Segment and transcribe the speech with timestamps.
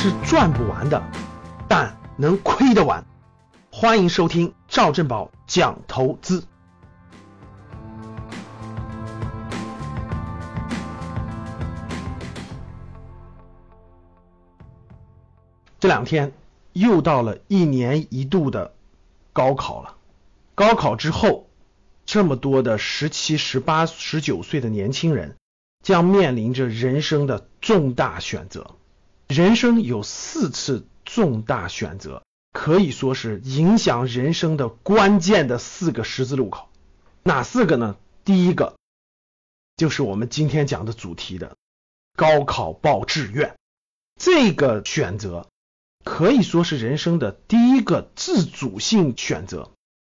[0.00, 1.02] 是赚不完的，
[1.66, 3.04] 但能亏得完。
[3.72, 6.44] 欢迎收听赵正宝讲投资。
[15.80, 16.32] 这两天
[16.74, 18.74] 又到了一年一度的
[19.32, 19.96] 高考了，
[20.54, 21.48] 高考之后，
[22.06, 25.34] 这么多的十七、十八、十九岁的年轻人
[25.82, 28.76] 将面临着人生的重大选择。
[29.28, 32.22] 人生有四次重大选择，
[32.54, 36.68] 可以说是影响人生的关键的四个十字路口。
[37.22, 37.96] 哪四个呢？
[38.24, 38.76] 第一个
[39.76, 41.56] 就是我们今天讲的主题的
[42.16, 43.54] 高考报志愿，
[44.18, 45.46] 这个选择。
[46.04, 49.70] 可以说是人生的第一个自主性选择。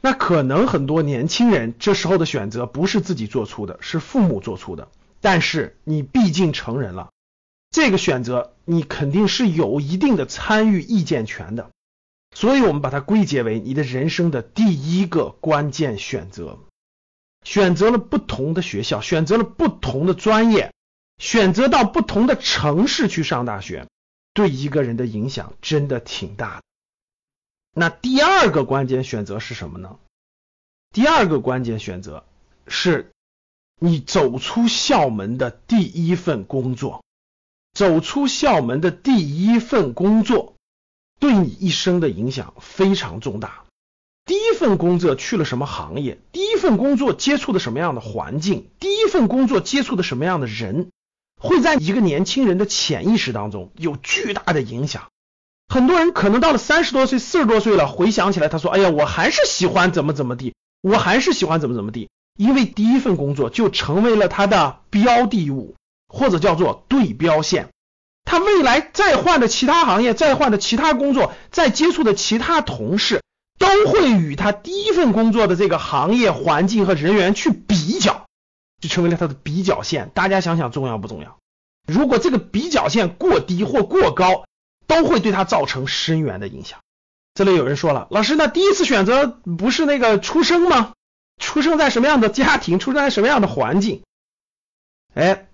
[0.00, 4.88] 那可能很多年轻人这时候的选择不是自己做出的，是父母做出的。
[5.20, 7.10] 但是你毕竟成人了，
[7.72, 11.70] 这个选择你肯定是有一定的参与意见权的。
[12.34, 16.60] 所以我们把它归结为你的人生的第一个关键选择。
[17.44, 20.72] 选择了不同的学校，选择了不同的专业，
[21.18, 23.88] 选择到不同的城市去上大学。
[24.32, 26.62] 对一个人的影响真的挺大。
[27.74, 29.98] 那第二个关键选择是什么呢？
[30.92, 32.24] 第二个关键选择
[32.66, 33.12] 是
[33.78, 37.02] 你走出校门的第一份工作。
[37.72, 40.54] 走出校门的第一份工作
[41.18, 43.64] 对你一生的影响非常重大。
[44.24, 46.18] 第一份工作去了什么行业？
[46.30, 48.68] 第一份工作接触的什么样的环境？
[48.78, 50.90] 第一份工作接触的什么样的人？
[51.40, 55.08] 会在一个年轻人的潜意识当中有巨大的影响。
[55.66, 65.74] 很多人可能到了三十多岁、四十多岁了，回想起来，他说：“哎呀，我还是喜欢怎么怎么地，我还是喜欢怎么怎么地。”因为第一份工作就成为了他的标的物，
[66.12, 67.70] 或者叫做对标线。
[68.24, 73.22] 他未来再换的其他行业、再换的其他工作、再接触的其他同事，
[73.58, 78.26] 都会与他第一份工作的这个行业环境和人员去比较。
[78.80, 81.38] 就成为了他的比较线，大家想想重要不重要？
[81.86, 84.44] 如果这个比较线过低或过高，
[84.86, 86.80] 都会对他造成深远的影响。
[87.34, 90.92] 这里有人说了，老师，那第一次选择不是那个出生吗？
[91.40, 94.02] 出生在什么样的家庭，出生在什么样的环境？
[95.14, 95.48] 哎，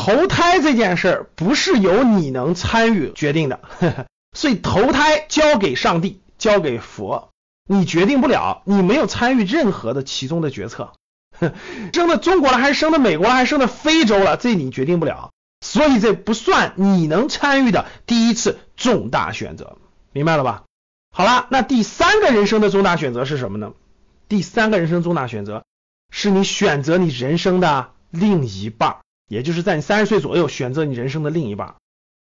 [0.00, 3.58] 投胎这件事儿不是由你能参与决定的，
[4.32, 7.30] 所以投胎交给上帝，交给佛，
[7.68, 10.92] 你决定不了，你没有参与任何的其中的决策。
[11.92, 19.78] 生到中国了还是生到美国了还是生到非洲了，这你决定不了，所以这不算你能参与的第一次重大选择，
[20.12, 20.62] 明白了吧？
[21.12, 23.72] 好了，那第三个人生的重大选择是什么呢？
[24.28, 25.64] 第三个人生重大选择
[26.12, 28.98] 是你选择你人生的另一半，
[29.28, 31.76] 也就是在你三十岁左右选择你人生的另一半，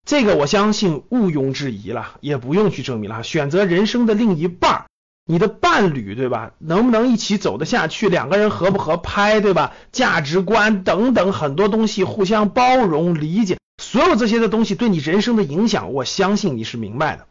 [0.04, 4.84] 这个我相信毋庸置疑了，也不用去证明了，选择人生的另一半。
[5.30, 6.52] 你的伴侣对吧？
[6.58, 8.08] 能不能一起走得下去？
[8.08, 9.74] 两个人合不合拍对吧？
[9.92, 17.26] 价值观等等很多东西，互相包容理解，所有这些的东西对你人生的影响，我相信你是明白的。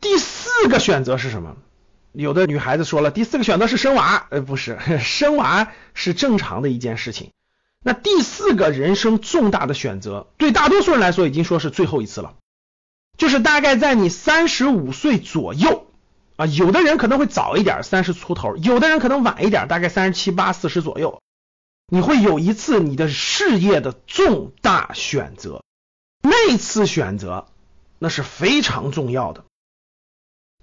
[0.00, 1.56] 第四个选择是什么？
[2.12, 7.30] 有的女孩子说了，第四个选择是生娃，呃，不是， 生娃是正常的一件事情。
[7.82, 12.36] 那第四个人生重大的选择，对大多数人来说已经说是最后一次了，
[13.18, 15.86] 就是大概在你三十五岁左右。
[16.36, 21.20] 啊，有的人可能会早一点，三十出头；有的人可能晚一点，大概三十七八、四十左右。
[21.88, 25.62] 你会有一次你的事业的重大选择，
[26.22, 27.48] 那次选择
[27.98, 29.44] 那是非常重要的，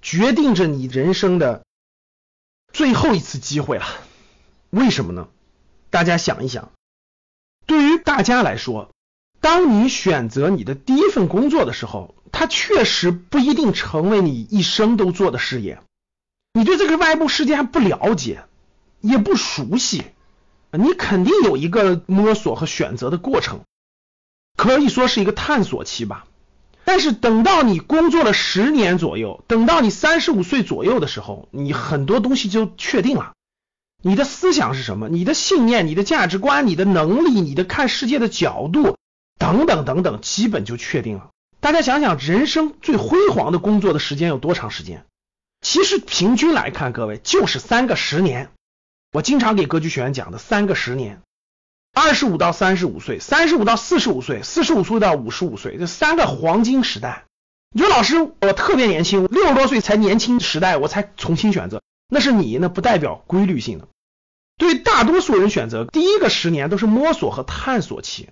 [0.01, 1.63] 决定着你人生的
[2.73, 3.85] 最后一次机会了。
[4.71, 5.27] 为什么呢？
[5.91, 6.71] 大家想一想，
[7.69, 8.89] 对于大家来说，
[9.39, 12.15] 当你选择你的第一份工作的时候。
[12.31, 15.81] 它确实不一定成为你一生都做的事业，
[16.53, 18.43] 你对这个外部世界还不了解，
[19.01, 20.03] 也不熟悉，
[20.71, 23.61] 你肯定有一个摸索和选择的过程，
[24.55, 26.27] 可以说是一个探索期吧。
[26.85, 33.33] 但是等到你工作了十年左右，等到你三十五岁左右的时候，你很多东西就确定了。
[34.01, 35.09] 你的思想是什么？
[35.09, 38.97] 你的信念、你的价值观、你的能力、你的看世界的角度
[39.37, 41.29] 等等等等，基本就确定了。
[41.59, 45.05] 大家想想，人生最辉煌的工作的时间有多长时间？
[45.61, 48.51] 其实平均来看，各位就是三个十年。
[49.11, 51.21] 我经常给格局学员讲的三个十年：
[51.93, 57.25] 二十五到三十五岁，三十五到四十五岁，四十五岁到五十五岁，这三个黄金时代。
[57.71, 63.87] 你说老师，我特别年轻，六十多岁才年轻时代，我才重新选择，那是你，那不代表规律性的。
[64.57, 68.29] 对大多数人选择，第一个十年都是摸索和探索期。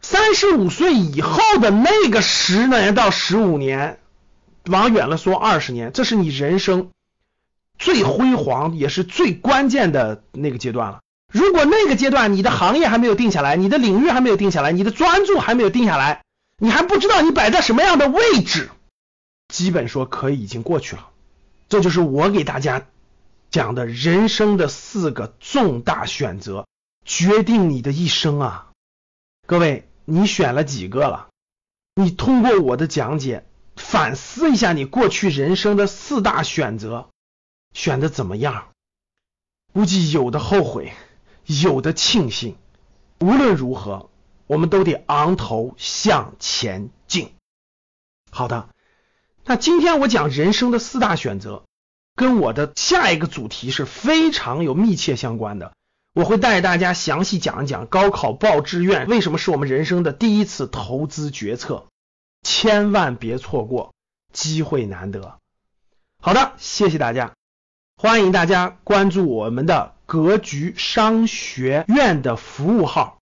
[0.00, 3.98] 三十五岁以后的那个十年到十五年，
[4.66, 6.90] 往远了说二十年，这是你人生
[7.78, 11.00] 最辉煌也是最关键的那个阶段了。
[11.30, 16.22] 如果那个阶段你的行业还没有定下来，你的领域还没有定下来，你的专注还没有定下来，
[16.58, 18.70] 你还不知道你摆在什么样的位置，
[19.48, 21.08] 基本说可以已经过去了。
[21.72, 22.86] 这就是我给大家
[23.50, 26.66] 讲的人生的四个重大选择，
[27.06, 28.72] 决定你的一生啊！
[29.46, 31.30] 各位，你选了几个了？
[31.94, 37.08] 你通过我的讲解反思一下你过去人生的四大选择，
[37.72, 38.68] 选的怎么样？
[39.72, 40.92] 估计有的后悔。
[41.46, 42.58] 有的庆幸，
[43.18, 44.10] 无论如何，
[44.46, 47.32] 我们都得昂头向前进。
[48.30, 48.68] 好的，
[49.44, 51.64] 那今天我讲人生的四大选择，
[52.14, 55.72] 跟我的下一个主题是非常有密切相关的。
[56.14, 61.86] 我会带大家详细讲一讲高考报志愿为什么是我们人生的第一次投资决策，
[62.42, 63.94] 千万别错过，
[64.32, 65.38] 机会难得。
[66.20, 67.32] 好的，谢谢大家，
[67.96, 69.94] 欢迎大家关注我们的。
[70.04, 73.18] 格局商学院的服务号，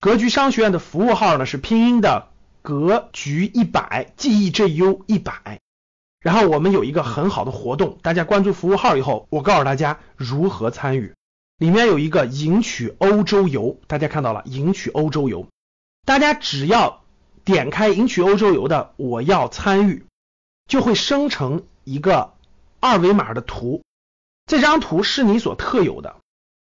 [0.00, 2.28] 格局商学院的服务号呢是拼音的
[2.64, 5.60] 格局一百，G E J U 一百。
[6.18, 11.12] 然后我们有一个很好的活动，大家关注服务号以后，我告诉大家如何参与。
[11.58, 15.46] 里面有一个赢取欧洲游，大家看到了赢取欧洲游，
[16.06, 17.02] 大家只要
[17.44, 20.06] 点开赢取欧洲游的我要参与，
[20.66, 22.32] 就会生成一个
[22.80, 23.82] 二维码的图。
[24.46, 26.16] 这张图是你所特有的，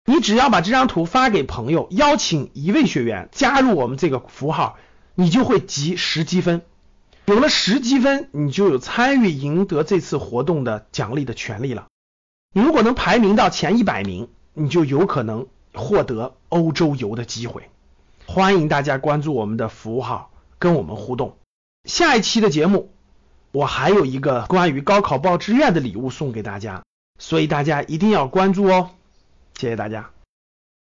[0.04, 4.76] 你只要把这张图发给朋友，邀请一位学员加入我们这个符号，
[5.20, 6.62] 你就会集十积分。
[7.24, 11.88] 有了十积分，你就有参与赢得这次活动的奖励的权利了。
[12.54, 17.68] 如果能排名到前一百名，你就有可能获得欧洲游的机会。
[18.26, 20.30] 欢迎大家关注我们的服务号，
[20.60, 21.36] 跟我们互动。
[21.82, 22.92] 下一期的节目，
[23.50, 26.84] 我还有一个关于高考报志愿的礼物送给大家。
[27.18, 28.90] 所以大家一定要关注哦，
[29.58, 30.10] 谢谢大家。